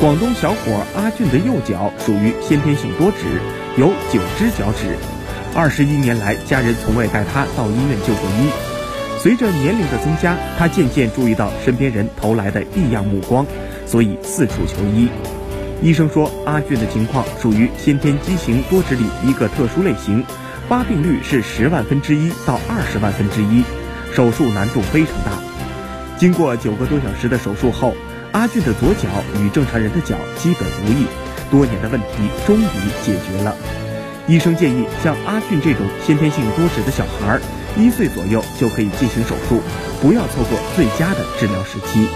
[0.00, 3.40] 广东小伙阿俊的右脚属于先天性多指，
[3.76, 4.96] 有九只脚趾。
[5.56, 8.48] 二十一年来，家人从未带他到医院就过医。
[9.18, 13.44] 随着年龄的增加，他渐渐注意到身边人投来的异样目光，
[13.86, 15.08] 所以四处求医。
[15.82, 20.24] 医生说，阿俊的情况属于先天畸形多指里一个特殊类型，
[20.68, 23.64] 发病率是十万分之一到二十万分之一，
[24.14, 25.32] 手术难度非常大。
[26.16, 27.94] 经过九个多小时的手术后，
[28.32, 29.08] 阿俊的左脚
[29.40, 31.06] 与正常人的脚基本无异，
[31.50, 32.06] 多年的问题
[32.46, 32.64] 终于
[33.02, 33.54] 解决了。
[34.26, 37.40] 医生建议，像阿俊这种先天性多指的小孩，
[37.76, 39.62] 一岁左右就可以进行手术，
[40.02, 42.06] 不要错过最佳的治疗时期。